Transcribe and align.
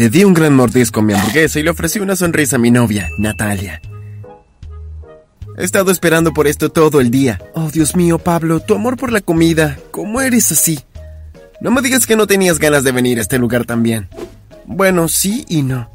Le 0.00 0.08
di 0.08 0.24
un 0.24 0.32
gran 0.32 0.54
mordisco 0.54 1.00
a 1.00 1.02
mi 1.02 1.12
hamburguesa 1.12 1.60
y 1.60 1.62
le 1.62 1.68
ofrecí 1.68 1.98
una 1.98 2.16
sonrisa 2.16 2.56
a 2.56 2.58
mi 2.58 2.70
novia, 2.70 3.10
Natalia. 3.18 3.82
He 5.58 5.62
estado 5.62 5.90
esperando 5.90 6.32
por 6.32 6.46
esto 6.46 6.70
todo 6.70 7.02
el 7.02 7.10
día. 7.10 7.38
Oh, 7.52 7.70
Dios 7.70 7.94
mío, 7.94 8.18
Pablo, 8.18 8.60
tu 8.60 8.74
amor 8.74 8.96
por 8.96 9.12
la 9.12 9.20
comida. 9.20 9.78
¿Cómo 9.90 10.22
eres 10.22 10.52
así? 10.52 10.80
No 11.60 11.70
me 11.70 11.82
digas 11.82 12.06
que 12.06 12.16
no 12.16 12.26
tenías 12.26 12.58
ganas 12.58 12.82
de 12.82 12.92
venir 12.92 13.18
a 13.18 13.20
este 13.20 13.38
lugar 13.38 13.66
también. 13.66 14.08
Bueno, 14.64 15.06
sí 15.06 15.44
y 15.50 15.60
no. 15.60 15.90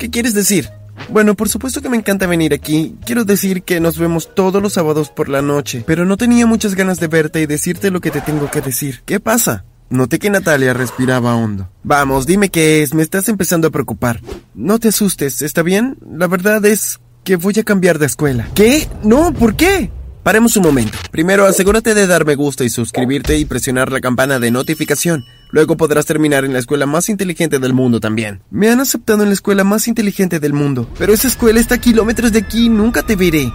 ¿Qué 0.00 0.10
quieres 0.10 0.34
decir? 0.34 0.68
Bueno, 1.10 1.36
por 1.36 1.48
supuesto 1.48 1.80
que 1.80 1.88
me 1.88 1.96
encanta 1.96 2.26
venir 2.26 2.52
aquí. 2.52 2.96
Quiero 3.06 3.24
decir 3.24 3.62
que 3.62 3.78
nos 3.78 3.98
vemos 3.98 4.34
todos 4.34 4.60
los 4.60 4.72
sábados 4.72 5.10
por 5.10 5.28
la 5.28 5.42
noche, 5.42 5.84
pero 5.86 6.04
no 6.04 6.16
tenía 6.16 6.44
muchas 6.44 6.74
ganas 6.74 6.98
de 6.98 7.06
verte 7.06 7.40
y 7.40 7.46
decirte 7.46 7.92
lo 7.92 8.00
que 8.00 8.10
te 8.10 8.20
tengo 8.20 8.50
que 8.50 8.62
decir. 8.62 9.02
¿Qué 9.06 9.20
pasa? 9.20 9.64
Noté 9.90 10.18
que 10.18 10.28
Natalia 10.28 10.74
respiraba 10.74 11.34
hondo. 11.34 11.70
Vamos, 11.82 12.26
dime 12.26 12.50
qué 12.50 12.82
es, 12.82 12.92
me 12.92 13.02
estás 13.02 13.28
empezando 13.28 13.68
a 13.68 13.70
preocupar. 13.70 14.20
No 14.54 14.78
te 14.78 14.88
asustes, 14.88 15.40
¿está 15.40 15.62
bien? 15.62 15.96
La 16.14 16.26
verdad 16.26 16.64
es 16.66 17.00
que 17.24 17.36
voy 17.36 17.54
a 17.58 17.64
cambiar 17.64 17.98
de 17.98 18.06
escuela. 18.06 18.48
¿Qué? 18.54 18.88
No, 19.02 19.32
¿por 19.32 19.56
qué? 19.56 19.90
Paremos 20.22 20.56
un 20.58 20.64
momento. 20.64 20.98
Primero, 21.10 21.46
asegúrate 21.46 21.94
de 21.94 22.06
dar 22.06 22.26
me 22.26 22.34
gusta 22.34 22.64
y 22.64 22.68
suscribirte 22.68 23.38
y 23.38 23.46
presionar 23.46 23.90
la 23.90 24.00
campana 24.00 24.38
de 24.38 24.50
notificación. 24.50 25.24
Luego 25.50 25.78
podrás 25.78 26.04
terminar 26.04 26.44
en 26.44 26.52
la 26.52 26.58
escuela 26.58 26.84
más 26.84 27.08
inteligente 27.08 27.58
del 27.58 27.72
mundo 27.72 27.98
también. 27.98 28.42
Me 28.50 28.68
han 28.68 28.80
aceptado 28.80 29.22
en 29.22 29.30
la 29.30 29.34
escuela 29.34 29.64
más 29.64 29.88
inteligente 29.88 30.38
del 30.38 30.52
mundo. 30.52 30.86
Pero 30.98 31.14
esa 31.14 31.28
escuela 31.28 31.60
está 31.60 31.76
a 31.76 31.80
kilómetros 31.80 32.32
de 32.32 32.40
aquí, 32.40 32.68
nunca 32.68 33.02
te 33.02 33.16
veré. 33.16 33.50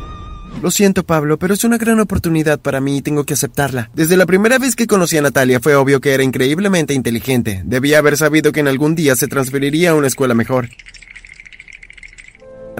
Lo 0.62 0.72
siento, 0.72 1.04
Pablo, 1.04 1.38
pero 1.38 1.54
es 1.54 1.64
una 1.64 1.78
gran 1.78 2.00
oportunidad 2.00 2.60
para 2.60 2.80
mí 2.80 2.98
y 2.98 3.02
tengo 3.02 3.26
que 3.26 3.34
aceptarla. 3.34 3.90
Desde 3.94 4.16
la 4.16 4.26
primera 4.26 4.60
vez 4.60 4.76
que 4.76 4.88
conocí 4.88 5.18
a 5.18 5.22
Natalia 5.22 5.60
fue 5.60 5.76
obvio 5.76 6.00
que 6.00 6.14
era 6.14 6.24
increíblemente 6.24 6.94
inteligente. 6.94 7.62
Debía 7.66 7.98
haber 7.98 8.18
sabido 8.18 8.52
que 8.52 8.62
en 8.62 8.68
algún 8.68 8.96
día 8.96 9.16
se 9.16 9.28
transferiría 9.28 9.92
a 9.92 9.96
una 9.96 10.08
escuela 10.08 10.34
mejor. 10.34 10.70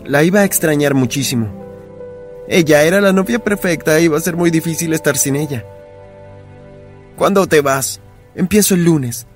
La 0.06 0.24
iba 0.24 0.42
a 0.42 0.46
extrañar 0.46 0.94
muchísimo. 0.94 1.64
Ella 2.48 2.84
era 2.84 3.02
la 3.02 3.14
novia 3.14 3.40
perfecta 3.40 4.00
y 4.00 4.06
iba 4.06 4.18
a 4.18 4.22
ser 4.22 4.36
muy 4.36 4.52
difícil 4.52 4.94
estar 4.94 5.18
sin 5.18 5.36
ella. 5.36 5.66
¿Cuándo 7.16 7.48
te 7.48 7.62
vas? 7.62 8.02
Empiezo 8.36 8.76
el 8.76 8.84
lunes. 8.84 9.28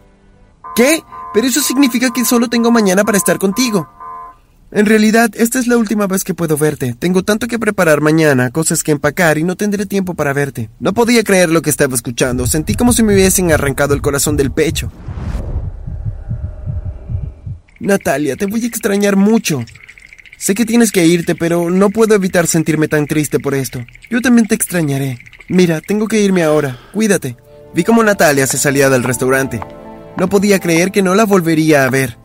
¿Qué? 0.76 1.02
Pero 1.34 1.48
eso 1.48 1.62
significa 1.62 2.12
que 2.12 2.26
solo 2.26 2.50
tengo 2.50 2.72
mañana 2.72 3.04
para 3.04 3.18
estar 3.18 3.38
contigo. 3.38 3.90
En 4.70 4.86
realidad, 4.86 5.30
esta 5.36 5.60
es 5.60 5.68
la 5.68 5.78
última 5.78 6.08
vez 6.08 6.26
que 6.26 6.34
puedo 6.34 6.58
verte. 6.58 6.94
Tengo 7.00 7.24
tanto 7.24 7.48
que 7.48 7.58
preparar 7.58 8.02
mañana, 8.02 8.50
cosas 8.50 8.84
que 8.84 8.92
empacar 8.92 9.38
y 9.38 9.44
no 9.44 9.56
tendré 9.56 9.86
tiempo 9.86 10.14
para 10.14 10.34
verte. 10.34 10.70
No 10.80 10.94
podía 10.94 11.24
creer 11.24 11.50
lo 11.50 11.62
que 11.62 11.70
estaba 11.70 11.96
escuchando. 11.96 12.46
Sentí 12.48 12.76
como 12.76 12.92
si 12.92 13.02
me 13.02 13.14
hubiesen 13.14 13.52
arrancado 13.54 13.94
el 13.94 14.02
corazón 14.02 14.36
del 14.36 14.52
pecho. 14.52 14.92
Natalia, 17.80 18.36
te 18.36 18.46
voy 18.46 18.64
a 18.64 18.68
extrañar 18.68 19.16
mucho. 19.16 19.64
Sé 20.38 20.54
que 20.54 20.66
tienes 20.66 20.92
que 20.92 21.06
irte, 21.06 21.34
pero 21.34 21.70
no 21.70 21.90
puedo 21.90 22.14
evitar 22.16 22.46
sentirme 22.46 22.90
tan 22.90 23.08
triste 23.08 23.40
por 23.40 23.56
esto. 23.56 23.86
Yo 24.10 24.20
también 24.20 24.48
te 24.48 24.56
extrañaré. 24.56 25.18
Mira, 25.48 25.80
tengo 25.80 26.10
que 26.10 26.20
irme 26.20 26.44
ahora. 26.44 26.78
Cuídate. 26.94 27.38
Vi 27.74 27.86
cómo 27.86 28.04
Natalia 28.04 28.46
se 28.48 28.58
salía 28.58 28.90
del 28.90 29.04
restaurante. 29.04 29.62
No 30.18 30.28
podía 30.28 30.60
creer 30.60 30.92
que 30.92 31.02
no 31.02 31.16
la 31.16 31.26
volvería 31.26 31.86
a 31.86 31.90
ver. 31.90 32.18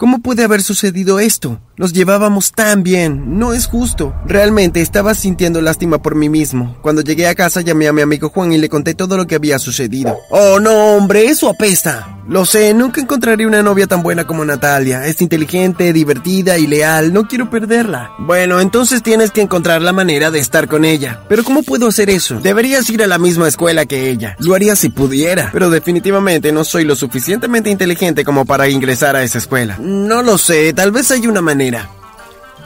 ¿Cómo 0.00 0.20
puede 0.20 0.44
haber 0.44 0.62
sucedido 0.62 1.20
esto? 1.20 1.60
Nos 1.80 1.94
llevábamos 1.94 2.52
tan 2.52 2.82
bien. 2.82 3.38
No 3.38 3.54
es 3.54 3.66
justo. 3.66 4.14
Realmente 4.26 4.82
estaba 4.82 5.14
sintiendo 5.14 5.62
lástima 5.62 6.02
por 6.02 6.14
mí 6.14 6.28
mismo. 6.28 6.76
Cuando 6.82 7.00
llegué 7.00 7.26
a 7.26 7.34
casa 7.34 7.62
llamé 7.62 7.88
a 7.88 7.94
mi 7.94 8.02
amigo 8.02 8.28
Juan 8.28 8.52
y 8.52 8.58
le 8.58 8.68
conté 8.68 8.92
todo 8.92 9.16
lo 9.16 9.26
que 9.26 9.36
había 9.36 9.58
sucedido. 9.58 10.14
Oh, 10.28 10.60
no, 10.60 10.96
hombre, 10.96 11.24
eso 11.24 11.48
apesta. 11.48 12.18
Lo 12.28 12.44
sé, 12.44 12.74
nunca 12.74 13.00
encontraré 13.00 13.46
una 13.46 13.62
novia 13.62 13.86
tan 13.86 14.02
buena 14.02 14.26
como 14.26 14.44
Natalia. 14.44 15.06
Es 15.06 15.22
inteligente, 15.22 15.94
divertida 15.94 16.58
y 16.58 16.66
leal. 16.66 17.14
No 17.14 17.26
quiero 17.26 17.48
perderla. 17.48 18.12
Bueno, 18.18 18.60
entonces 18.60 19.02
tienes 19.02 19.30
que 19.30 19.40
encontrar 19.40 19.80
la 19.80 19.94
manera 19.94 20.30
de 20.30 20.38
estar 20.38 20.68
con 20.68 20.84
ella. 20.84 21.22
Pero 21.30 21.44
¿cómo 21.44 21.62
puedo 21.62 21.88
hacer 21.88 22.10
eso? 22.10 22.38
Deberías 22.40 22.88
ir 22.90 23.02
a 23.02 23.06
la 23.06 23.18
misma 23.18 23.48
escuela 23.48 23.86
que 23.86 24.10
ella. 24.10 24.36
Lo 24.38 24.54
haría 24.54 24.76
si 24.76 24.90
pudiera. 24.90 25.48
Pero 25.50 25.70
definitivamente 25.70 26.52
no 26.52 26.62
soy 26.62 26.84
lo 26.84 26.94
suficientemente 26.94 27.70
inteligente 27.70 28.22
como 28.22 28.44
para 28.44 28.68
ingresar 28.68 29.16
a 29.16 29.24
esa 29.24 29.38
escuela. 29.38 29.78
No 29.80 30.22
lo 30.22 30.36
sé, 30.36 30.74
tal 30.74 30.92
vez 30.92 31.10
hay 31.10 31.26
una 31.26 31.40
manera. 31.40 31.69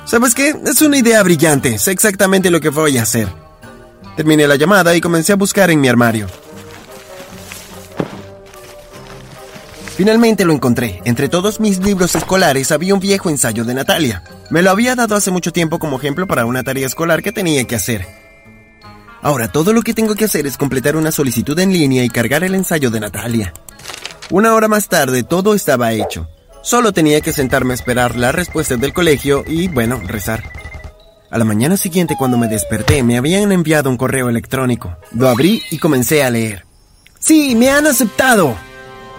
¿Sabes 0.05 0.35
qué? 0.35 0.55
Es 0.67 0.83
una 0.83 0.99
idea 0.99 1.23
brillante. 1.23 1.79
Sé 1.79 1.91
exactamente 1.93 2.51
lo 2.51 2.61
que 2.61 2.69
voy 2.69 2.99
a 2.99 3.03
hacer. 3.03 3.29
Terminé 4.17 4.47
la 4.47 4.57
llamada 4.57 4.95
y 4.95 5.01
comencé 5.01 5.33
a 5.33 5.37
buscar 5.37 5.71
en 5.71 5.81
mi 5.81 5.89
armario. 5.89 6.27
Finalmente 9.97 10.45
lo 10.45 10.53
encontré. 10.53 11.01
Entre 11.05 11.29
todos 11.29 11.61
mis 11.61 11.79
libros 11.79 12.15
escolares 12.15 12.73
había 12.73 12.95
un 12.95 13.01
viejo 13.01 13.31
ensayo 13.31 13.65
de 13.65 13.75
Natalia. 13.75 14.23
Me 14.51 14.63
lo 14.63 14.71
había 14.71 14.95
dado 14.95 15.15
hace 15.15 15.31
mucho 15.31 15.53
tiempo 15.53 15.79
como 15.79 15.99
ejemplo 15.99 16.27
para 16.27 16.47
una 16.47 16.63
tarea 16.63 16.87
escolar 16.87 17.23
que 17.23 17.33
tenía 17.33 17.65
que 17.65 17.77
hacer. 17.77 18.07
Ahora 19.23 19.49
todo 19.49 19.73
lo 19.73 19.83
que 19.83 19.95
tengo 19.95 20.15
que 20.17 20.27
hacer 20.27 20.47
es 20.47 20.59
completar 20.59 20.97
una 20.97 21.13
solicitud 21.13 21.59
en 21.59 21.73
línea 21.73 22.05
y 22.05 22.11
cargar 22.11 22.45
el 22.45 22.55
ensayo 22.55 22.91
de 22.91 23.01
Natalia. 23.01 23.55
Una 24.31 24.55
hora 24.55 24.69
más 24.69 24.89
tarde 24.89 25.23
todo 25.23 25.55
estaba 25.55 25.93
hecho. 25.93 26.29
Solo 26.65 26.93
tenía 26.93 27.21
que 27.21 27.35
sentarme 27.35 27.73
a 27.73 27.75
esperar 27.75 28.17
la 28.17 28.33
respuesta 28.33 28.77
del 28.79 28.95
colegio 28.95 29.45
y, 29.47 29.69
bueno, 29.69 30.01
rezar. 30.07 30.43
A 31.31 31.37
la 31.37 31.45
mañana 31.45 31.77
siguiente, 31.77 32.17
cuando 32.19 32.39
me 32.39 32.49
desperté, 32.49 33.03
me 33.03 33.19
habían 33.19 33.53
enviado 33.53 33.91
un 33.91 33.99
correo 33.99 34.31
electrónico. 34.31 34.97
Lo 35.13 35.29
abrí 35.29 35.63
y 35.71 35.77
comencé 35.77 36.25
a 36.25 36.31
leer. 36.31 36.65
¡Sí, 37.19 37.55
me 37.55 37.69
han 37.69 37.87
aceptado! 37.87 38.57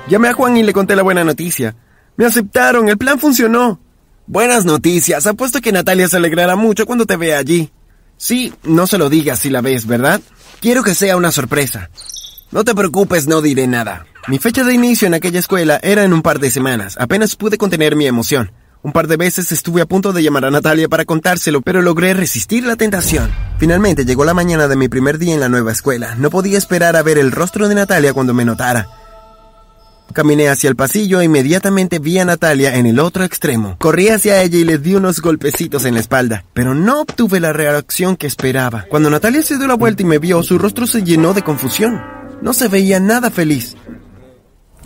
Llamé 0.07 0.29
a 0.29 0.33
Juan 0.33 0.57
y 0.57 0.63
le 0.63 0.73
conté 0.73 0.95
la 0.95 1.03
buena 1.03 1.23
noticia. 1.23 1.75
Me 2.17 2.25
aceptaron, 2.25 2.89
el 2.89 2.97
plan 2.97 3.19
funcionó. 3.19 3.79
Buenas 4.25 4.65
noticias, 4.65 5.27
apuesto 5.27 5.61
que 5.61 5.71
Natalia 5.71 6.09
se 6.09 6.17
alegrará 6.17 6.55
mucho 6.55 6.87
cuando 6.87 7.05
te 7.05 7.15
vea 7.15 7.37
allí. 7.37 7.71
Sí, 8.17 8.55
no 8.63 8.87
se 8.87 8.97
lo 8.97 9.07
digas 9.07 9.37
si 9.37 9.51
la 9.51 9.61
ves, 9.61 9.85
¿verdad? 9.85 10.19
Quiero 10.61 10.81
que 10.81 10.95
sea 10.95 11.15
una 11.15 11.31
sorpresa. 11.31 11.91
No 12.51 12.63
te 12.63 12.73
preocupes, 12.73 13.27
no 13.27 13.43
diré 13.43 13.67
nada. 13.67 14.07
Mi 14.27 14.39
fecha 14.39 14.63
de 14.63 14.73
inicio 14.73 15.05
en 15.05 15.13
aquella 15.13 15.37
escuela 15.37 15.79
era 15.83 16.03
en 16.03 16.11
un 16.11 16.23
par 16.23 16.39
de 16.39 16.49
semanas. 16.49 16.95
Apenas 16.99 17.35
pude 17.35 17.59
contener 17.59 17.95
mi 17.95 18.07
emoción. 18.07 18.51
Un 18.81 18.91
par 18.91 19.07
de 19.07 19.17
veces 19.17 19.51
estuve 19.51 19.83
a 19.83 19.85
punto 19.85 20.13
de 20.13 20.23
llamar 20.23 20.45
a 20.45 20.49
Natalia 20.49 20.89
para 20.89 21.05
contárselo, 21.05 21.61
pero 21.61 21.83
logré 21.83 22.15
resistir 22.15 22.65
la 22.65 22.75
tentación. 22.75 23.29
Finalmente 23.59 24.03
llegó 24.03 24.25
la 24.25 24.33
mañana 24.33 24.67
de 24.67 24.77
mi 24.77 24.87
primer 24.87 25.19
día 25.19 25.35
en 25.35 25.41
la 25.41 25.49
nueva 25.49 25.71
escuela. 25.71 26.15
No 26.15 26.31
podía 26.31 26.57
esperar 26.57 26.95
a 26.95 27.03
ver 27.03 27.19
el 27.19 27.31
rostro 27.31 27.67
de 27.67 27.75
Natalia 27.75 28.13
cuando 28.13 28.33
me 28.33 28.45
notara. 28.45 28.87
Caminé 30.11 30.49
hacia 30.49 30.71
el 30.71 30.75
pasillo 30.75 31.21
e 31.21 31.25
inmediatamente 31.25 31.99
vi 31.99 32.17
a 32.17 32.25
Natalia 32.25 32.77
en 32.77 32.87
el 32.87 32.97
otro 32.97 33.23
extremo. 33.25 33.75
Corrí 33.77 34.09
hacia 34.09 34.41
ella 34.41 34.57
y 34.57 34.63
le 34.63 34.79
di 34.79 34.95
unos 34.95 35.21
golpecitos 35.21 35.85
en 35.85 35.93
la 35.93 35.99
espalda, 35.99 36.45
pero 36.53 36.73
no 36.73 37.01
obtuve 37.01 37.39
la 37.39 37.53
reacción 37.53 38.15
que 38.15 38.25
esperaba. 38.25 38.85
Cuando 38.89 39.11
Natalia 39.11 39.43
se 39.43 39.57
dio 39.57 39.67
la 39.67 39.75
vuelta 39.75 40.01
y 40.01 40.05
me 40.05 40.17
vio, 40.17 40.41
su 40.41 40.57
rostro 40.57 40.87
se 40.87 41.03
llenó 41.03 41.35
de 41.35 41.43
confusión. 41.43 42.01
No 42.41 42.53
se 42.53 42.67
veía 42.69 42.99
nada 42.99 43.29
feliz. 43.29 43.75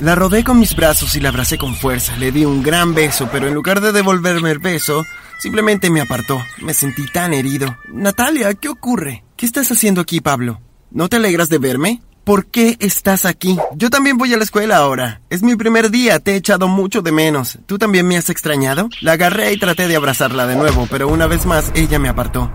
La 0.01 0.15
rodé 0.15 0.45
con 0.45 0.57
mis 0.57 0.77
brazos 0.77 1.17
y 1.17 1.19
la 1.19 1.27
abracé 1.27 1.57
con 1.57 1.75
fuerza. 1.75 2.15
Le 2.15 2.31
di 2.31 2.45
un 2.45 2.63
gran 2.63 2.95
beso, 2.95 3.27
pero 3.29 3.49
en 3.49 3.53
lugar 3.53 3.81
de 3.81 3.91
devolverme 3.91 4.49
el 4.49 4.59
beso, 4.59 5.03
simplemente 5.39 5.89
me 5.89 5.99
apartó. 5.99 6.41
Me 6.61 6.73
sentí 6.73 7.05
tan 7.11 7.33
herido. 7.33 7.77
Natalia, 7.91 8.53
¿qué 8.53 8.69
ocurre? 8.69 9.25
¿Qué 9.35 9.45
estás 9.45 9.69
haciendo 9.73 9.99
aquí, 9.99 10.21
Pablo? 10.21 10.61
¿No 10.89 11.09
te 11.09 11.17
alegras 11.17 11.49
de 11.49 11.57
verme? 11.57 12.01
¿Por 12.23 12.45
qué 12.45 12.77
estás 12.79 13.25
aquí? 13.25 13.57
Yo 13.75 13.89
también 13.89 14.17
voy 14.17 14.33
a 14.33 14.37
la 14.37 14.45
escuela 14.45 14.77
ahora. 14.77 15.19
Es 15.29 15.43
mi 15.43 15.57
primer 15.57 15.91
día, 15.91 16.19
te 16.19 16.31
he 16.31 16.35
echado 16.37 16.69
mucho 16.69 17.01
de 17.01 17.11
menos. 17.11 17.59
¿Tú 17.65 17.77
también 17.77 18.07
me 18.07 18.15
has 18.15 18.29
extrañado? 18.29 18.87
La 19.01 19.13
agarré 19.13 19.51
y 19.51 19.59
traté 19.59 19.89
de 19.89 19.97
abrazarla 19.97 20.47
de 20.47 20.55
nuevo, 20.55 20.87
pero 20.89 21.09
una 21.09 21.27
vez 21.27 21.45
más 21.45 21.73
ella 21.75 21.99
me 21.99 22.07
apartó. 22.07 22.49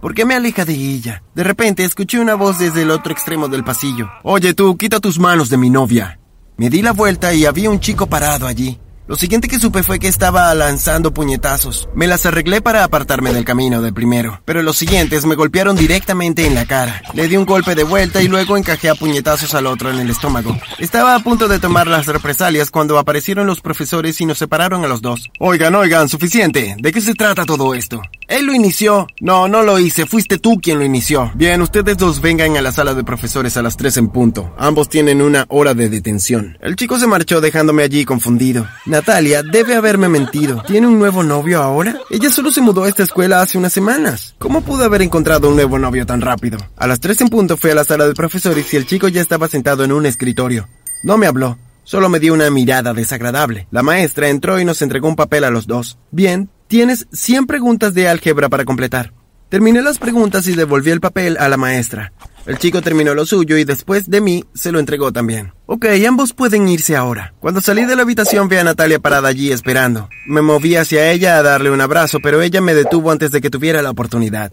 ¿Por 0.00 0.14
qué 0.14 0.24
me 0.24 0.34
aleja 0.34 0.64
de 0.64 0.74
ella? 0.74 1.22
De 1.34 1.44
repente 1.44 1.84
escuché 1.84 2.18
una 2.20 2.36
voz 2.36 2.58
desde 2.58 2.82
el 2.82 2.90
otro 2.90 3.12
extremo 3.12 3.48
del 3.48 3.64
pasillo. 3.64 4.08
Oye 4.22 4.54
tú, 4.54 4.78
quita 4.78 5.00
tus 5.00 5.18
manos 5.18 5.50
de 5.50 5.58
mi 5.58 5.68
novia. 5.68 6.20
Me 6.56 6.70
di 6.70 6.82
la 6.82 6.92
vuelta 6.92 7.34
y 7.34 7.46
había 7.46 7.68
un 7.68 7.80
chico 7.80 8.06
parado 8.06 8.46
allí. 8.46 8.78
Lo 9.06 9.16
siguiente 9.16 9.48
que 9.48 9.58
supe 9.58 9.82
fue 9.82 9.98
que 9.98 10.06
estaba 10.08 10.54
lanzando 10.54 11.12
puñetazos. 11.12 11.88
Me 11.94 12.06
las 12.06 12.24
arreglé 12.24 12.62
para 12.62 12.84
apartarme 12.84 13.34
del 13.34 13.44
camino 13.44 13.82
del 13.82 13.92
primero, 13.92 14.40
pero 14.46 14.62
los 14.62 14.78
siguientes 14.78 15.26
me 15.26 15.34
golpearon 15.34 15.76
directamente 15.76 16.46
en 16.46 16.54
la 16.54 16.64
cara. 16.64 17.02
Le 17.12 17.28
di 17.28 17.36
un 17.36 17.44
golpe 17.44 17.74
de 17.74 17.82
vuelta 17.82 18.22
y 18.22 18.28
luego 18.28 18.56
encajé 18.56 18.88
a 18.88 18.94
puñetazos 18.94 19.54
al 19.54 19.66
otro 19.66 19.90
en 19.90 19.98
el 19.98 20.08
estómago. 20.08 20.56
Estaba 20.78 21.16
a 21.16 21.20
punto 21.20 21.48
de 21.48 21.58
tomar 21.58 21.86
las 21.86 22.06
represalias 22.06 22.70
cuando 22.70 22.98
aparecieron 22.98 23.46
los 23.46 23.60
profesores 23.60 24.20
y 24.22 24.26
nos 24.26 24.38
separaron 24.38 24.84
a 24.84 24.88
los 24.88 25.02
dos. 25.02 25.28
Oigan, 25.40 25.74
oigan, 25.74 26.08
suficiente. 26.08 26.76
¿De 26.78 26.92
qué 26.92 27.02
se 27.02 27.14
trata 27.14 27.44
todo 27.44 27.74
esto? 27.74 28.00
Él 28.28 28.46
lo 28.46 28.54
inició. 28.54 29.06
No, 29.20 29.48
no 29.48 29.62
lo 29.62 29.78
hice. 29.78 30.06
Fuiste 30.06 30.38
tú 30.38 30.60
quien 30.60 30.78
lo 30.78 30.84
inició. 30.84 31.32
Bien, 31.34 31.60
ustedes 31.62 31.96
dos 31.96 32.20
vengan 32.20 32.56
a 32.56 32.62
la 32.62 32.72
sala 32.72 32.94
de 32.94 33.04
profesores 33.04 33.56
a 33.56 33.62
las 33.62 33.76
tres 33.76 33.96
en 33.96 34.08
punto. 34.08 34.54
Ambos 34.58 34.88
tienen 34.88 35.22
una 35.22 35.46
hora 35.48 35.74
de 35.74 35.88
detención. 35.88 36.58
El 36.60 36.76
chico 36.76 36.98
se 36.98 37.06
marchó 37.06 37.40
dejándome 37.40 37.82
allí 37.82 38.04
confundido. 38.04 38.66
Natalia 38.86 39.42
debe 39.42 39.74
haberme 39.74 40.08
mentido. 40.08 40.62
¿Tiene 40.66 40.86
un 40.86 40.98
nuevo 40.98 41.22
novio 41.22 41.62
ahora? 41.62 41.98
Ella 42.10 42.30
solo 42.30 42.50
se 42.50 42.60
mudó 42.60 42.84
a 42.84 42.88
esta 42.88 43.02
escuela 43.02 43.40
hace 43.40 43.58
unas 43.58 43.72
semanas. 43.72 44.34
¿Cómo 44.38 44.62
pudo 44.62 44.84
haber 44.84 45.02
encontrado 45.02 45.48
un 45.48 45.56
nuevo 45.56 45.78
novio 45.78 46.06
tan 46.06 46.20
rápido? 46.20 46.58
A 46.76 46.86
las 46.86 47.00
tres 47.00 47.20
en 47.20 47.28
punto 47.28 47.56
fui 47.56 47.70
a 47.70 47.74
la 47.74 47.84
sala 47.84 48.06
de 48.06 48.14
profesores 48.14 48.72
y 48.72 48.76
el 48.76 48.86
chico 48.86 49.08
ya 49.08 49.20
estaba 49.20 49.48
sentado 49.48 49.84
en 49.84 49.92
un 49.92 50.06
escritorio. 50.06 50.68
No 51.02 51.16
me 51.16 51.26
habló. 51.26 51.58
Solo 51.86 52.08
me 52.08 52.18
dio 52.18 52.32
una 52.32 52.48
mirada 52.50 52.94
desagradable. 52.94 53.68
La 53.70 53.82
maestra 53.82 54.30
entró 54.30 54.58
y 54.58 54.64
nos 54.64 54.80
entregó 54.80 55.06
un 55.06 55.16
papel 55.16 55.44
a 55.44 55.50
los 55.50 55.66
dos. 55.66 55.98
Bien, 56.10 56.48
tienes 56.68 57.06
100 57.12 57.46
preguntas 57.46 57.94
de 57.94 58.08
álgebra 58.08 58.48
para 58.48 58.64
completar. 58.64 59.12
Terminé 59.48 59.82
las 59.82 59.98
preguntas 59.98 60.46
y 60.48 60.54
devolví 60.54 60.90
el 60.90 61.00
papel 61.00 61.36
a 61.38 61.48
la 61.48 61.56
maestra. 61.56 62.12
El 62.46 62.58
chico 62.58 62.82
terminó 62.82 63.14
lo 63.14 63.24
suyo 63.24 63.56
y 63.56 63.64
después 63.64 64.10
de 64.10 64.20
mí 64.20 64.44
se 64.52 64.70
lo 64.70 64.78
entregó 64.78 65.12
también. 65.12 65.52
Ok, 65.66 65.86
ambos 66.06 66.34
pueden 66.34 66.68
irse 66.68 66.94
ahora. 66.94 67.32
Cuando 67.40 67.62
salí 67.62 67.86
de 67.86 67.96
la 67.96 68.02
habitación 68.02 68.48
vi 68.48 68.56
a 68.56 68.64
Natalia 68.64 68.98
parada 68.98 69.28
allí 69.28 69.50
esperando. 69.50 70.10
Me 70.26 70.42
moví 70.42 70.76
hacia 70.76 71.10
ella 71.10 71.38
a 71.38 71.42
darle 71.42 71.70
un 71.70 71.80
abrazo, 71.80 72.18
pero 72.20 72.42
ella 72.42 72.60
me 72.60 72.74
detuvo 72.74 73.10
antes 73.10 73.30
de 73.30 73.40
que 73.40 73.48
tuviera 73.48 73.80
la 73.80 73.90
oportunidad. 73.90 74.52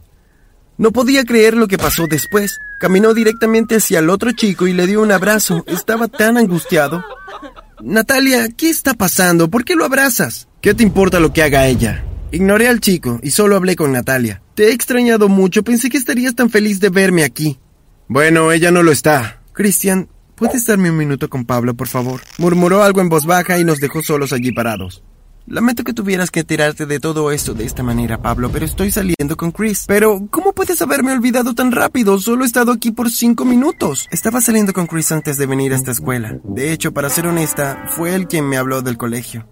No 0.77 0.91
podía 0.91 1.25
creer 1.25 1.55
lo 1.55 1.67
que 1.67 1.77
pasó 1.77 2.07
después. 2.07 2.59
Caminó 2.79 3.13
directamente 3.13 3.75
hacia 3.75 3.99
el 3.99 4.09
otro 4.09 4.31
chico 4.31 4.67
y 4.67 4.73
le 4.73 4.87
dio 4.87 5.01
un 5.01 5.11
abrazo. 5.11 5.63
Estaba 5.67 6.07
tan 6.07 6.37
angustiado. 6.37 7.03
Natalia, 7.81 8.47
¿qué 8.55 8.69
está 8.69 8.93
pasando? 8.93 9.49
¿Por 9.49 9.65
qué 9.65 9.75
lo 9.75 9.83
abrazas? 9.83 10.47
¿Qué 10.61 10.75
te 10.75 10.83
importa 10.83 11.19
lo 11.19 11.33
que 11.33 11.41
haga 11.41 11.65
ella? 11.65 12.05
Ignoré 12.31 12.67
al 12.67 12.81
chico 12.81 13.19
y 13.23 13.31
solo 13.31 13.55
hablé 13.55 13.75
con 13.75 13.91
Natalia. 13.91 14.43
Te 14.53 14.67
he 14.67 14.73
extrañado 14.73 15.27
mucho, 15.27 15.63
pensé 15.63 15.89
que 15.89 15.97
estarías 15.97 16.35
tan 16.35 16.51
feliz 16.51 16.79
de 16.79 16.89
verme 16.89 17.23
aquí. 17.23 17.57
Bueno, 18.07 18.51
ella 18.51 18.69
no 18.69 18.83
lo 18.83 18.91
está. 18.91 19.41
Cristian, 19.53 20.07
¿puedes 20.35 20.67
darme 20.67 20.91
un 20.91 20.97
minuto 20.97 21.31
con 21.31 21.45
Pablo, 21.45 21.73
por 21.73 21.87
favor? 21.87 22.21
Murmuró 22.37 22.83
algo 22.83 23.01
en 23.01 23.09
voz 23.09 23.25
baja 23.25 23.57
y 23.57 23.63
nos 23.63 23.79
dejó 23.79 24.03
solos 24.03 24.33
allí 24.33 24.51
parados. 24.51 25.03
Lamento 25.47 25.83
que 25.83 25.93
tuvieras 25.93 26.29
que 26.29 26.43
tirarte 26.43 26.85
de 26.85 26.99
todo 26.99 27.31
esto 27.31 27.55
de 27.55 27.65
esta 27.65 27.81
manera, 27.81 28.21
Pablo, 28.21 28.51
pero 28.53 28.63
estoy 28.63 28.91
saliendo 28.91 29.35
con 29.37 29.49
Chris. 29.49 29.85
Pero, 29.87 30.27
¿cómo 30.29 30.53
puedes 30.53 30.79
haberme 30.83 31.11
olvidado 31.11 31.55
tan 31.55 31.71
rápido? 31.71 32.19
Solo 32.19 32.43
he 32.43 32.47
estado 32.47 32.71
aquí 32.71 32.91
por 32.91 33.09
cinco 33.09 33.45
minutos. 33.45 34.07
Estaba 34.11 34.41
saliendo 34.41 34.73
con 34.73 34.85
Chris 34.85 35.11
antes 35.11 35.37
de 35.39 35.47
venir 35.47 35.73
a 35.73 35.77
esta 35.77 35.89
escuela. 35.89 36.37
De 36.43 36.71
hecho, 36.71 36.93
para 36.93 37.09
ser 37.09 37.25
honesta, 37.25 37.85
fue 37.87 38.13
él 38.13 38.27
quien 38.27 38.47
me 38.47 38.57
habló 38.57 38.83
del 38.83 38.97
colegio. 38.97 39.47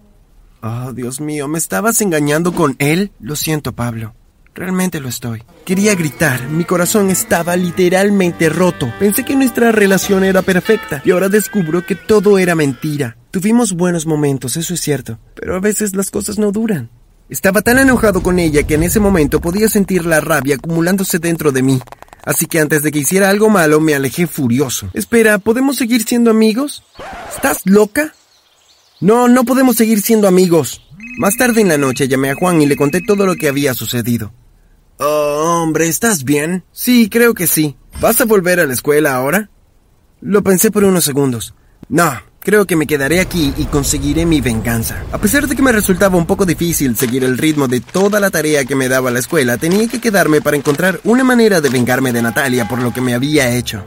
Oh, 0.61 0.91
Dios 0.93 1.21
mío, 1.21 1.47
¿me 1.47 1.57
estabas 1.57 2.01
engañando 2.01 2.53
con 2.53 2.75
él? 2.79 3.11
Lo 3.19 3.35
siento, 3.35 3.73
Pablo. 3.73 4.13
Realmente 4.53 4.99
lo 4.99 5.07
estoy. 5.07 5.43
Quería 5.63 5.95
gritar, 5.95 6.49
mi 6.49 6.65
corazón 6.65 7.09
estaba 7.09 7.55
literalmente 7.55 8.49
roto. 8.49 8.91
Pensé 8.99 9.23
que 9.23 9.35
nuestra 9.35 9.71
relación 9.71 10.25
era 10.25 10.41
perfecta 10.41 11.01
y 11.05 11.11
ahora 11.11 11.29
descubro 11.29 11.85
que 11.85 11.95
todo 11.95 12.37
era 12.37 12.55
mentira. 12.55 13.15
Tuvimos 13.31 13.73
buenos 13.73 14.05
momentos, 14.05 14.57
eso 14.57 14.73
es 14.73 14.81
cierto, 14.81 15.17
pero 15.35 15.55
a 15.55 15.59
veces 15.59 15.95
las 15.95 16.11
cosas 16.11 16.37
no 16.39 16.51
duran. 16.51 16.89
Estaba 17.29 17.61
tan 17.61 17.77
enojado 17.77 18.21
con 18.21 18.37
ella 18.39 18.63
que 18.63 18.73
en 18.73 18.83
ese 18.83 18.99
momento 18.99 19.39
podía 19.39 19.69
sentir 19.69 20.05
la 20.05 20.19
rabia 20.19 20.55
acumulándose 20.55 21.19
dentro 21.19 21.51
de 21.51 21.61
mí. 21.61 21.79
Así 22.25 22.47
que 22.47 22.59
antes 22.59 22.83
de 22.83 22.91
que 22.91 22.99
hiciera 22.99 23.29
algo 23.29 23.49
malo 23.49 23.79
me 23.79 23.95
alejé 23.95 24.27
furioso. 24.27 24.89
Espera, 24.93 25.37
¿podemos 25.37 25.77
seguir 25.77 26.03
siendo 26.03 26.31
amigos? 26.31 26.83
¿Estás 27.33 27.61
loca? 27.65 28.13
No, 29.01 29.29
no 29.29 29.45
podemos 29.45 29.77
seguir 29.77 30.01
siendo 30.01 30.27
amigos. 30.27 30.81
Más 31.17 31.37
tarde 31.37 31.61
en 31.61 31.69
la 31.69 31.77
noche 31.77 32.09
llamé 32.09 32.31
a 32.31 32.35
Juan 32.35 32.61
y 32.61 32.65
le 32.65 32.75
conté 32.75 33.01
todo 33.01 33.25
lo 33.25 33.35
que 33.35 33.47
había 33.47 33.73
sucedido. 33.73 34.33
Oh, 34.97 35.61
hombre, 35.63 35.87
¿estás 35.87 36.25
bien? 36.25 36.65
Sí, 36.73 37.07
creo 37.09 37.33
que 37.33 37.47
sí. 37.47 37.77
¿Vas 38.01 38.19
a 38.19 38.25
volver 38.25 38.59
a 38.59 38.65
la 38.65 38.73
escuela 38.73 39.15
ahora? 39.15 39.49
Lo 40.19 40.43
pensé 40.43 40.69
por 40.69 40.83
unos 40.83 41.05
segundos. 41.05 41.53
No, 41.87 42.11
creo 42.41 42.65
que 42.65 42.75
me 42.75 42.87
quedaré 42.87 43.21
aquí 43.21 43.53
y 43.57 43.65
conseguiré 43.65 44.25
mi 44.25 44.41
venganza. 44.41 45.05
A 45.13 45.17
pesar 45.17 45.47
de 45.47 45.55
que 45.55 45.61
me 45.61 45.71
resultaba 45.71 46.17
un 46.17 46.25
poco 46.25 46.45
difícil 46.45 46.97
seguir 46.97 47.23
el 47.23 47.37
ritmo 47.37 47.69
de 47.69 47.79
toda 47.79 48.19
la 48.19 48.29
tarea 48.29 48.65
que 48.65 48.75
me 48.75 48.89
daba 48.89 49.11
la 49.11 49.19
escuela, 49.19 49.57
tenía 49.57 49.87
que 49.87 50.01
quedarme 50.01 50.41
para 50.41 50.57
encontrar 50.57 50.99
una 51.05 51.23
manera 51.23 51.61
de 51.61 51.69
vengarme 51.69 52.11
de 52.11 52.21
Natalia 52.21 52.67
por 52.67 52.79
lo 52.79 52.93
que 52.93 52.99
me 52.99 53.13
había 53.13 53.55
hecho. 53.55 53.85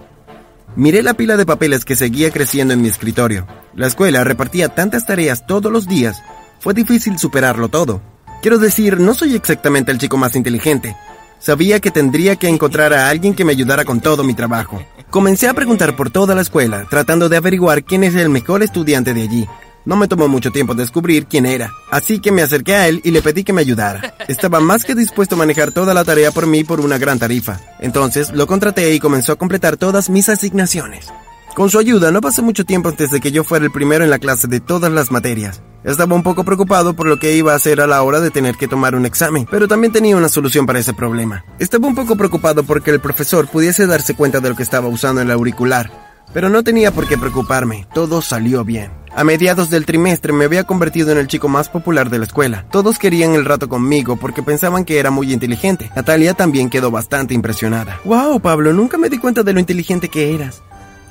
Miré 0.75 1.03
la 1.03 1.13
pila 1.15 1.37
de 1.37 1.45
papeles 1.45 1.85
que 1.85 1.97
seguía 1.97 2.31
creciendo 2.31 2.73
en 2.73 2.81
mi 2.81 2.89
escritorio. 2.89 3.47
La 3.75 3.87
escuela 3.87 4.25
repartía 4.25 4.71
tantas 4.71 5.05
tareas 5.05 5.47
todos 5.47 5.71
los 5.71 5.87
días. 5.87 6.23
Fue 6.61 6.73
difícil 6.73 7.19
superarlo 7.19 7.69
todo. 7.69 8.01
Quiero 8.41 8.59
decir, 8.59 8.99
no 8.99 9.13
soy 9.13 9.35
exactamente 9.35 9.93
el 9.93 9.99
chico 9.99 10.17
más 10.17 10.35
inteligente. 10.35 10.97
Sabía 11.39 11.79
que 11.81 11.91
tendría 11.91 12.37
que 12.37 12.49
encontrar 12.49 12.95
a 12.95 13.11
alguien 13.11 13.35
que 13.35 13.45
me 13.45 13.53
ayudara 13.53 13.85
con 13.85 14.01
todo 14.01 14.25
mi 14.25 14.33
trabajo. 14.33 14.83
Comencé 15.11 15.47
a 15.47 15.55
preguntar 15.55 15.95
por 15.95 16.11
toda 16.11 16.35
la 16.35 16.41
escuela, 16.41 16.87
tratando 16.89 17.29
de 17.29 17.37
averiguar 17.37 17.85
quién 17.85 18.03
es 18.03 18.15
el 18.15 18.31
mejor 18.31 18.63
estudiante 18.63 19.13
de 19.13 19.23
allí. 19.23 19.47
No 19.85 19.97
me 19.97 20.07
tomó 20.07 20.29
mucho 20.29 20.53
tiempo 20.53 20.75
descubrir 20.75 21.27
quién 21.27 21.45
era, 21.45 21.73
así 21.91 22.21
que 22.21 22.31
me 22.31 22.43
acerqué 22.43 22.75
a 22.77 22.87
él 22.87 23.01
y 23.03 23.11
le 23.11 23.21
pedí 23.21 23.43
que 23.43 23.53
me 23.53 23.63
ayudara. 23.63 24.15
Estaba 24.29 24.61
más 24.61 24.85
que 24.85 24.95
dispuesto 24.95 25.35
a 25.35 25.39
manejar 25.39 25.73
toda 25.73 25.93
la 25.93 26.05
tarea 26.05 26.31
por 26.31 26.47
mí 26.47 26.63
por 26.63 26.81
una 26.81 26.99
gran 26.99 27.19
tarifa. 27.19 27.59
Entonces 27.81 28.31
lo 28.33 28.47
contraté 28.47 28.95
y 28.95 29.01
comenzó 29.01 29.33
a 29.33 29.37
completar 29.37 29.77
todas 29.77 30.09
mis 30.09 30.29
asignaciones. 30.29 31.09
Con 31.57 31.69
su 31.69 31.79
ayuda 31.79 32.13
no 32.13 32.21
pasó 32.21 32.43
mucho 32.43 32.65
tiempo 32.65 32.89
antes 32.89 33.11
de 33.11 33.21
que 33.21 33.33
yo 33.33 33.43
fuera 33.43 33.65
el 33.65 33.73
primero 33.73 34.05
en 34.05 34.11
la 34.11 34.21
clase 34.21 34.47
de 34.47 34.61
todas 34.61 34.91
las 34.91 35.11
materias. 35.11 35.63
Estaba 35.85 36.15
un 36.15 36.23
poco 36.23 36.45
preocupado 36.45 36.95
por 36.95 37.07
lo 37.07 37.19
que 37.19 37.35
iba 37.35 37.53
a 37.53 37.57
hacer 37.57 37.81
a 37.81 37.89
la 37.89 38.03
hora 38.03 38.21
de 38.21 38.31
tener 38.31 38.55
que 38.55 38.69
tomar 38.69 38.95
un 38.95 39.05
examen, 39.05 39.49
pero 39.51 39.67
también 39.67 39.93
tenía 39.93 40.17
una 40.17 40.29
solución 40.29 40.65
para 40.65 40.79
ese 40.79 40.95
problema. 40.95 41.45
Estaba 41.59 41.89
un 41.89 41.97
poco 41.97 42.15
preocupado 42.15 42.63
porque 42.63 42.93
el 42.93 43.01
profesor 43.01 43.49
pudiese 43.49 43.89
darse 43.89 44.15
cuenta 44.15 44.39
de 44.39 44.49
lo 44.49 44.55
que 44.57 44.63
estaba 44.63 44.87
usando 44.87 45.21
el 45.21 45.31
auricular, 45.31 45.91
pero 46.33 46.49
no 46.49 46.63
tenía 46.63 46.93
por 46.93 47.09
qué 47.09 47.19
preocuparme, 47.19 47.87
todo 47.93 48.23
salió 48.23 48.65
bien. 48.65 49.02
A 49.15 49.25
mediados 49.25 49.69
del 49.69 49.85
trimestre 49.85 50.33
me 50.33 50.47
había 50.47 50.65
convertido 50.65 51.13
en 51.13 51.19
el 51.19 51.27
chico 51.27 51.47
más 51.47 51.69
popular 51.69 52.09
de 52.09 52.19
la 52.19 52.25
escuela. 52.25 52.65
Todos 52.71 52.99
querían 52.99 53.35
el 53.35 53.45
rato 53.45 53.69
conmigo 53.69 54.17
porque 54.17 54.43
pensaban 54.43 54.87
que 54.87 54.99
era 54.99 55.11
muy 55.11 55.33
inteligente. 55.33 55.91
Natalia 55.95 56.33
también 56.33 56.71
quedó 56.71 56.91
bastante 56.91 57.35
impresionada. 57.35 58.01
Wow, 58.05 58.41
Pablo, 58.41 58.73
nunca 58.73 58.97
me 58.97 59.11
di 59.11 59.19
cuenta 59.19 59.43
de 59.43 59.53
lo 59.53 59.61
inteligente 59.61 60.09
que 60.09 60.35
eras. 60.35 60.63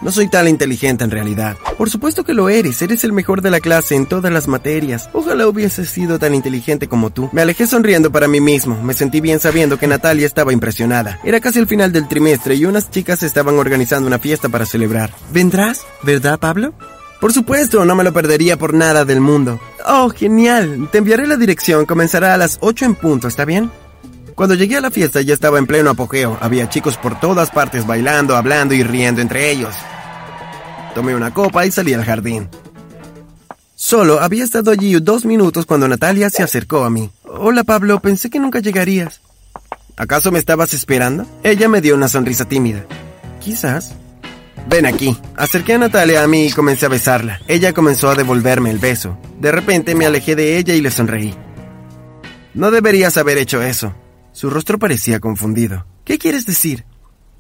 No 0.02 0.12
soy 0.12 0.30
tan 0.30 0.48
inteligente 0.48 1.04
en 1.04 1.12
realidad. 1.12 1.58
Por 1.78 1.92
supuesto 1.92 2.24
que 2.24 2.34
lo 2.34 2.50
eres, 2.50 2.82
eres 2.82 3.04
el 3.04 3.14
mejor 3.14 3.44
de 3.44 3.52
la 3.52 3.60
clase 3.60 3.96
en 3.96 4.08
todas 4.08 4.34
las 4.34 4.48
materias. 4.48 5.08
Ojalá 5.14 5.48
hubiese 5.48 5.86
sido 5.86 6.18
tan 6.18 6.34
inteligente 6.34 6.88
como 6.88 7.12
tú. 7.12 7.30
Me 7.32 7.42
alejé 7.42 7.68
sonriendo 7.68 8.12
para 8.12 8.28
mí 8.28 8.42
mismo, 8.42 8.82
me 8.82 8.96
sentí 8.96 9.22
bien 9.22 9.40
sabiendo 9.40 9.78
que 9.78 9.86
Natalia 9.86 10.26
estaba 10.26 10.54
impresionada. 10.54 11.20
Era 11.24 11.40
casi 11.40 11.60
el 11.60 11.68
final 11.68 11.92
del 11.92 12.08
trimestre 12.08 12.56
y 12.56 12.66
unas 12.66 12.90
chicas 12.90 13.22
estaban 13.22 13.60
organizando 13.60 14.08
una 14.08 14.18
fiesta 14.18 14.50
para 14.50 14.66
celebrar. 14.66 15.12
¿Vendrás? 15.32 15.86
¿Verdad, 16.02 16.40
Pablo? 16.40 16.74
Por 17.22 17.32
supuesto, 17.32 17.86
no 17.86 17.94
me 17.94 18.04
lo 18.04 18.12
perdería 18.12 18.58
por 18.58 18.74
nada 18.74 19.06
del 19.06 19.22
mundo. 19.22 19.60
Oh, 19.86 20.10
genial. 20.10 20.90
Te 20.92 20.98
enviaré 20.98 21.28
la 21.28 21.38
dirección, 21.38 21.86
comenzará 21.86 22.34
a 22.34 22.38
las 22.38 22.58
8 22.62 22.84
en 22.84 22.96
punto, 22.96 23.28
¿está 23.28 23.46
bien? 23.46 23.70
Cuando 24.34 24.56
llegué 24.56 24.78
a 24.78 24.82
la 24.82 24.90
fiesta 24.90 25.22
ya 25.22 25.36
estaba 25.36 25.60
en 25.60 25.68
pleno 25.68 25.92
apogeo. 25.92 26.36
Había 26.42 26.68
chicos 26.68 26.98
por 26.98 27.20
todas 27.20 27.52
partes 27.52 27.86
bailando, 27.86 28.36
hablando 28.36 28.74
y 28.74 28.82
riendo 28.82 29.22
entre 29.22 29.52
ellos. 29.52 29.76
Tomé 30.96 31.14
una 31.14 31.32
copa 31.32 31.64
y 31.64 31.72
salí 31.72 31.94
al 31.94 32.04
jardín. 32.04 32.50
Solo 33.76 34.20
había 34.20 34.44
estado 34.44 34.72
allí 34.72 34.92
dos 35.00 35.24
minutos 35.24 35.68
cuando 35.68 35.88
Natalia 35.88 36.32
se 36.32 36.42
acercó 36.42 36.86
a 36.86 36.90
mí. 36.90 37.12
Hola 37.24 37.64
Pablo, 37.64 38.00
pensé 38.00 38.32
que 38.32 38.40
nunca 38.40 38.62
llegarías. 38.62 39.22
¿Acaso 39.96 40.32
me 40.32 40.40
estabas 40.40 40.74
esperando? 40.74 41.28
Ella 41.44 41.70
me 41.70 41.82
dio 41.82 41.94
una 41.94 42.08
sonrisa 42.08 42.46
tímida. 42.46 42.84
Quizás. 43.40 43.94
Ven 44.68 44.86
aquí. 44.86 45.18
Acerqué 45.36 45.74
a 45.74 45.78
Natalia 45.78 46.24
a 46.24 46.28
mí 46.28 46.48
y 46.48 46.52
comencé 46.52 46.86
a 46.86 46.90
besarla. 46.90 47.42
Ella 47.48 47.74
comenzó 47.74 48.10
a 48.10 48.16
devolverme 48.16 48.70
el 48.70 48.80
beso. 48.80 49.18
De 49.40 49.52
repente 49.52 49.96
me 49.96 50.06
alejé 50.06 50.36
de 50.36 50.58
ella 50.58 50.74
y 50.74 50.82
le 50.82 50.92
sonreí. 50.92 51.34
No 52.54 52.72
deberías 52.72 53.18
haber 53.18 53.38
hecho 53.38 53.62
eso. 53.62 53.94
Su 54.34 54.50
rostro 54.50 54.80
parecía 54.80 55.20
confundido. 55.20 55.86
¿Qué 56.06 56.18
quieres 56.18 56.46
decir? 56.46 56.86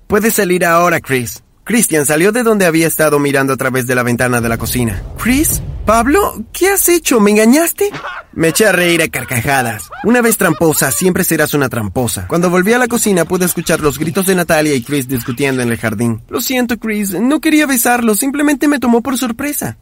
Puedes 0.08 0.36
salir 0.36 0.66
ahora, 0.66 1.00
Chris. 1.00 1.44
Christian 1.64 2.06
salió 2.06 2.32
de 2.32 2.44
donde 2.44 2.66
había 2.66 2.88
estado 2.88 3.20
mirando 3.20 3.54
a 3.54 3.58
través 3.58 3.88
de 3.88 3.96
la 3.96 4.04
ventana 4.04 4.42
de 4.42 4.50
la 4.50 4.58
cocina. 4.58 5.02
¿Chris? 5.22 5.62
¿Pablo? 5.92 6.46
¿Qué 6.54 6.70
has 6.70 6.88
hecho? 6.88 7.20
¿Me 7.20 7.32
engañaste? 7.32 7.90
Me 8.32 8.48
eché 8.48 8.66
a 8.66 8.72
reír 8.72 9.02
a 9.02 9.10
carcajadas. 9.10 9.90
Una 10.06 10.22
vez 10.22 10.38
tramposa, 10.38 10.90
siempre 10.90 11.26
serás 11.26 11.54
una 11.54 11.68
tramposa. 11.68 12.30
Cuando 12.30 12.50
volví 12.50 12.72
a 12.72 12.78
la 12.78 12.88
cocina 12.88 13.26
pude 13.26 13.44
escuchar 13.44 13.82
los 13.82 14.00
gritos 14.00 14.26
de 14.26 14.36
Natalia 14.36 14.74
y 14.74 14.84
Chris 14.84 15.10
discutiendo 15.10 15.62
en 15.62 15.70
el 15.70 15.78
jardín. 15.78 16.22
Lo 16.30 16.40
siento, 16.40 16.78
Chris. 16.78 17.12
No 17.20 17.42
quería 17.42 17.68
besarlo. 17.68 18.16
Simplemente 18.16 18.70
me 18.70 18.80
tomó 18.80 19.02
por 19.02 19.18
sorpresa. 19.18 19.78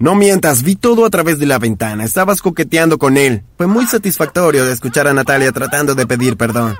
No 0.00 0.16
mientas, 0.16 0.64
vi 0.64 0.74
todo 0.74 1.04
a 1.04 1.10
través 1.10 1.38
de 1.38 1.46
la 1.46 1.60
ventana. 1.60 2.02
Estabas 2.02 2.42
coqueteando 2.42 2.98
con 2.98 3.16
él. 3.16 3.44
Fue 3.56 3.68
muy 3.68 3.86
satisfactorio 3.86 4.64
de 4.64 4.72
escuchar 4.72 5.06
a 5.06 5.12
Natalia 5.12 5.52
tratando 5.52 5.94
de 5.94 6.04
pedir 6.04 6.36
perdón. 6.36 6.78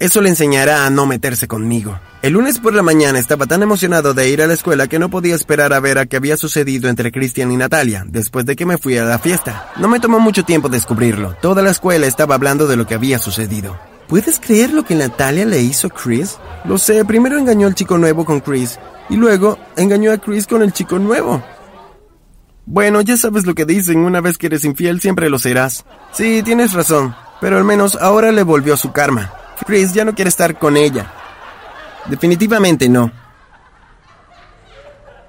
Eso 0.00 0.22
le 0.22 0.30
enseñará 0.30 0.86
a 0.86 0.90
no 0.90 1.04
meterse 1.04 1.46
conmigo. 1.46 2.00
El 2.22 2.32
lunes 2.32 2.58
por 2.58 2.72
la 2.72 2.82
mañana 2.82 3.18
estaba 3.18 3.44
tan 3.44 3.62
emocionado 3.62 4.14
de 4.14 4.30
ir 4.30 4.40
a 4.40 4.46
la 4.46 4.54
escuela 4.54 4.86
que 4.86 4.98
no 4.98 5.10
podía 5.10 5.34
esperar 5.34 5.74
a 5.74 5.80
ver 5.80 5.98
a 5.98 6.06
qué 6.06 6.16
había 6.16 6.38
sucedido 6.38 6.88
entre 6.88 7.12
Christian 7.12 7.52
y 7.52 7.58
Natalia 7.58 8.06
después 8.08 8.46
de 8.46 8.56
que 8.56 8.64
me 8.64 8.78
fui 8.78 8.96
a 8.96 9.04
la 9.04 9.18
fiesta. 9.18 9.70
No 9.76 9.88
me 9.88 10.00
tomó 10.00 10.18
mucho 10.18 10.42
tiempo 10.42 10.70
descubrirlo. 10.70 11.36
Toda 11.42 11.60
la 11.60 11.70
escuela 11.70 12.06
estaba 12.06 12.34
hablando 12.34 12.66
de 12.66 12.78
lo 12.78 12.86
que 12.86 12.94
había 12.94 13.18
sucedido. 13.18 13.78
¿Puedes 14.08 14.40
creer 14.40 14.72
lo 14.72 14.84
que 14.84 14.94
Natalia 14.94 15.44
le 15.44 15.60
hizo 15.60 15.88
a 15.88 15.90
Chris? 15.90 16.38
Lo 16.64 16.78
sé, 16.78 17.04
primero 17.04 17.38
engañó 17.38 17.66
al 17.66 17.74
chico 17.74 17.98
nuevo 17.98 18.24
con 18.24 18.40
Chris 18.40 18.78
y 19.10 19.16
luego 19.16 19.58
engañó 19.76 20.12
a 20.12 20.18
Chris 20.18 20.46
con 20.46 20.62
el 20.62 20.72
chico 20.72 20.98
nuevo. 20.98 21.42
Bueno, 22.64 23.02
ya 23.02 23.18
sabes 23.18 23.44
lo 23.44 23.54
que 23.54 23.66
dicen, 23.66 23.98
una 23.98 24.22
vez 24.22 24.38
que 24.38 24.46
eres 24.46 24.64
infiel 24.64 25.02
siempre 25.02 25.28
lo 25.28 25.38
serás. 25.38 25.84
Sí, 26.12 26.42
tienes 26.42 26.72
razón, 26.72 27.14
pero 27.42 27.58
al 27.58 27.64
menos 27.64 27.98
ahora 28.00 28.32
le 28.32 28.44
volvió 28.44 28.78
su 28.78 28.92
karma. 28.92 29.34
Chris 29.66 29.92
ya 29.92 30.04
no 30.04 30.14
quiere 30.14 30.28
estar 30.28 30.58
con 30.58 30.76
ella. 30.76 31.12
Definitivamente 32.06 32.88
no. 32.88 33.10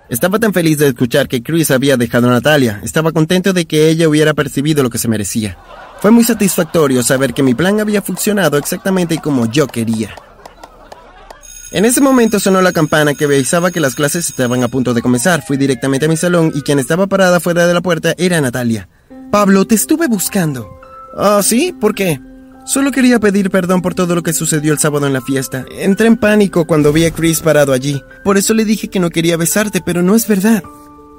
Estaba 0.10 0.40
tan 0.40 0.52
feliz 0.52 0.78
de 0.78 0.90
escuchar 0.90 1.30
que 1.30 1.42
Chris 1.42 1.72
había 1.72 1.96
dejado 1.96 2.28
a 2.28 2.32
Natalia. 2.32 2.82
Estaba 2.84 3.14
contento 3.14 3.54
de 3.54 3.66
que 3.66 3.88
ella 3.88 4.10
hubiera 4.10 4.34
percibido 4.34 4.84
lo 4.84 4.90
que 4.90 4.98
se 4.98 5.08
merecía. 5.08 5.58
Fue 6.02 6.12
muy 6.12 6.26
satisfactorio 6.26 7.02
saber 7.02 7.34
que 7.34 7.44
mi 7.44 7.54
plan 7.54 7.80
había 7.80 8.02
funcionado 8.02 8.58
exactamente 8.58 9.20
como 9.20 9.50
yo 9.50 9.68
quería. 9.68 10.14
En 11.72 11.86
ese 11.86 12.02
momento 12.02 12.42
sonó 12.42 12.62
la 12.62 12.74
campana 12.74 13.14
que 13.14 13.24
avisaba 13.24 13.72
que 13.72 13.80
las 13.80 13.96
clases 13.96 14.28
estaban 14.28 14.64
a 14.64 14.68
punto 14.68 14.94
de 14.94 15.02
comenzar. 15.02 15.44
Fui 15.48 15.56
directamente 15.56 16.08
a 16.08 16.10
mi 16.10 16.18
salón 16.18 16.52
y 16.54 16.62
quien 16.62 16.80
estaba 16.80 17.08
parada 17.08 17.40
fuera 17.40 17.66
de 17.66 17.74
la 17.74 17.80
puerta 17.80 18.14
era 18.18 18.42
Natalia. 18.42 18.90
Pablo, 19.32 19.64
te 19.66 19.76
estuve 19.76 20.08
buscando. 20.08 20.68
Ah, 21.18 21.40
¿sí? 21.42 21.74
¿Por 21.80 21.96
qué? 21.96 22.20
Solo 22.66 22.92
quería 22.92 23.20
pedir 23.20 23.50
perdón 23.50 23.82
por 23.82 23.96
todo 23.96 24.16
lo 24.16 24.24
que 24.24 24.34
sucedió 24.34 24.72
el 24.74 24.80
sábado 24.80 25.08
en 25.08 25.14
la 25.14 25.22
fiesta. 25.22 25.66
Entré 25.72 26.08
en 26.08 26.18
pánico 26.18 26.66
cuando 26.66 26.94
vi 26.94 27.06
a 27.06 27.12
Chris 27.12 27.42
parado 27.42 27.74
allí. 27.74 28.02
Por 28.24 28.38
eso 28.38 28.54
le 28.54 28.66
dije 28.66 28.88
que 28.88 29.00
no 29.00 29.10
quería 29.10 29.38
besarte, 29.38 29.82
pero 29.82 30.04
no 30.04 30.16
es 30.16 30.28
verdad. 30.28 30.64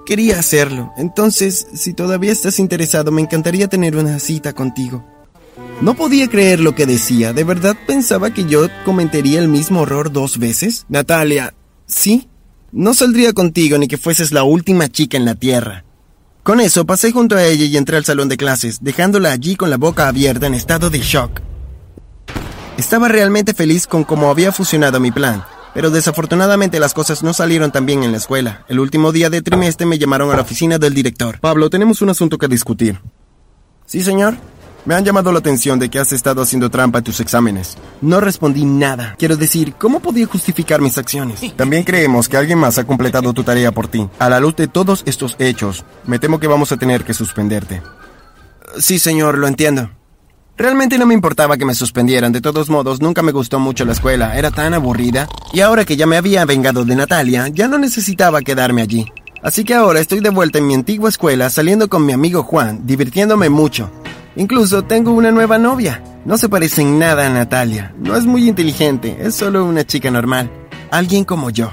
Quería 0.07 0.39
hacerlo. 0.39 0.93
Entonces, 0.97 1.67
si 1.75 1.95
todavía 1.95 2.33
estás 2.33 2.59
interesado, 2.59 3.11
me 3.13 3.23
encantaría 3.23 3.69
tener 3.69 3.97
una 3.97 4.19
cita 4.19 4.53
contigo. 4.53 5.05
No 5.81 5.95
podía 5.95 6.29
creer 6.29 6.61
lo 6.61 6.75
que 6.75 6.87
decía. 6.87 7.33
¿De 7.33 7.45
verdad 7.45 7.77
pensaba 7.87 8.33
que 8.33 8.45
yo 8.45 8.69
cometería 8.85 9.41
el 9.41 9.49
mismo 9.49 9.81
horror 9.81 10.13
dos 10.13 10.39
veces? 10.39 10.87
Natalia, 10.89 11.55
¿sí? 11.87 12.29
No 12.71 12.95
saldría 12.95 13.33
contigo 13.33 13.79
ni 13.79 13.89
que 13.89 13.99
fueses 13.99 14.33
la 14.33 14.45
última 14.45 14.89
chica 14.89 15.17
en 15.17 15.25
la 15.25 15.35
Tierra. 15.35 15.85
Con 16.43 16.59
eso 16.59 16.85
pasé 16.85 17.13
junto 17.13 17.37
a 17.37 17.45
ella 17.45 17.67
y 17.67 17.77
entré 17.77 17.97
al 17.97 18.05
salón 18.05 18.29
de 18.29 18.37
clases, 18.37 18.83
dejándola 18.83 19.31
allí 19.31 19.55
con 19.55 19.71
la 19.71 19.77
boca 19.77 20.09
abierta 20.09 20.49
en 20.49 20.55
estado 20.55 20.91
de 20.91 20.99
shock. 20.99 21.41
Estaba 22.77 23.07
realmente 23.07 23.55
feliz 23.55 23.87
con 23.87 24.03
cómo 24.03 24.29
había 24.29 24.51
funcionado 24.51 24.99
mi 24.99 25.13
plan, 25.13 25.45
pero 25.73 25.91
desafortunadamente 25.91 26.81
las 26.81 26.95
cosas 26.95 27.23
no 27.23 27.33
salieron 27.33 27.71
tan 27.71 27.87
bien 27.87 28.03
en 28.03 28.11
la 28.11 28.19
escuela. 28.19 28.65
El 28.69 28.81
último 28.81 29.13
día 29.13 29.31
de 29.31 29.41
trimestre 29.41 29.87
me 29.87 30.01
llamaron 30.01 30.33
a 30.33 30.37
la 30.37 30.43
oficina 30.43 30.79
del 30.79 30.95
director. 30.95 31.39
Pablo, 31.39 31.71
tenemos 31.71 32.03
un 32.03 32.11
asunto 32.11 32.39
que 32.39 32.49
discutir. 32.49 33.01
Sí, 33.87 34.03
señor. 34.03 34.35
Me 34.85 34.97
han 34.97 35.05
llamado 35.05 35.31
la 35.31 35.39
atención 35.39 35.79
de 35.79 35.89
que 35.89 36.01
has 36.01 36.13
estado 36.13 36.43
haciendo 36.43 36.69
trampa 36.69 36.99
en 36.99 37.05
tus 37.05 37.21
exámenes. 37.21 37.79
No 38.01 38.21
respondí 38.21 38.65
nada. 38.65 39.15
Quiero 39.17 39.37
decir, 39.37 39.75
¿cómo 39.75 40.01
podía 40.01 40.27
justificar 40.27 40.81
mis 40.81 40.99
acciones? 40.99 41.41
También 41.57 41.85
creemos 41.85 42.29
que 42.29 42.37
alguien 42.37 42.59
más 42.59 42.79
ha 42.79 42.85
completado 42.85 43.33
tu 43.33 43.45
tarea 43.45 43.71
por 43.71 43.87
ti. 43.87 44.09
A 44.19 44.29
la 44.29 44.41
luz 44.41 44.57
de 44.57 44.67
todos 44.67 45.05
estos 45.07 45.37
hechos, 45.39 45.85
me 46.05 46.19
temo 46.19 46.41
que 46.41 46.49
vamos 46.49 46.73
a 46.73 46.77
tener 46.77 47.05
que 47.05 47.15
suspenderte. 47.15 47.81
Sí, 48.79 48.99
señor, 48.99 49.39
lo 49.39 49.47
entiendo. 49.47 49.91
Realmente 50.57 50.99
no 50.99 51.07
me 51.07 51.15
importaba 51.15 51.57
que 51.57 51.65
me 51.65 51.75
suspendieran, 51.75 52.33
de 52.33 52.41
todos 52.41 52.69
modos 52.69 53.01
nunca 53.01 53.23
me 53.23 53.33
gustó 53.33 53.59
mucho 53.59 53.85
la 53.85 53.93
escuela, 53.93 54.37
era 54.37 54.51
tan 54.51 54.75
aburrida, 54.75 55.27
y 55.53 55.61
ahora 55.61 55.85
que 55.85 55.97
ya 55.97 56.07
me 56.07 56.17
había 56.17 56.45
vengado 56.45 56.85
de 56.85 56.95
Natalia, 56.95 57.49
ya 57.49 57.69
no 57.69 57.79
necesitaba 57.79 58.43
quedarme 58.43 58.83
allí. 58.83 59.07
Así 59.43 59.65
que 59.65 59.75
ahora 59.75 60.01
estoy 60.01 60.21
de 60.21 60.31
vuelta 60.31 60.59
en 60.59 60.67
mi 60.67 60.75
antigua 60.75 61.09
escuela 61.09 61.51
saliendo 61.51 61.89
con 61.89 62.05
mi 62.05 62.13
amigo 62.13 62.43
Juan, 62.43 62.87
divirtiéndome 62.87 63.49
mucho. 63.49 63.91
Incluso 64.37 64.83
tengo 64.83 65.13
una 65.13 65.31
nueva 65.31 65.59
novia. 65.59 66.03
No 66.25 66.39
se 66.39 66.49
parece 66.49 66.83
en 66.83 66.99
nada 66.99 67.27
a 67.27 67.31
Natalia. 67.31 67.95
No 67.99 68.17
es 68.17 68.25
muy 68.25 68.49
inteligente, 68.49 69.19
es 69.21 69.35
solo 69.35 69.65
una 69.65 69.85
chica 69.85 70.11
normal. 70.11 70.51
Alguien 70.91 71.25
como 71.25 71.51
yo. 71.51 71.73